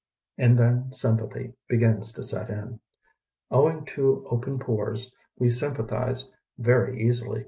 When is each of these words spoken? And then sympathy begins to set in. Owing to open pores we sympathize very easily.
And 0.35 0.57
then 0.57 0.91
sympathy 0.91 1.53
begins 1.67 2.11
to 2.13 2.23
set 2.23 2.49
in. 2.49 2.79
Owing 3.51 3.85
to 3.93 4.25
open 4.31 4.57
pores 4.57 5.15
we 5.37 5.47
sympathize 5.51 6.33
very 6.57 6.99
easily. 7.05 7.39